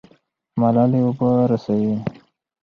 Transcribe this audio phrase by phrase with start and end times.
[0.59, 1.91] ملالۍ اوبه رسوي.